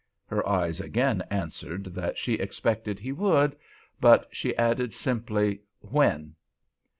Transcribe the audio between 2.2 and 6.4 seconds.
expected he would, but she added, simply, "When?"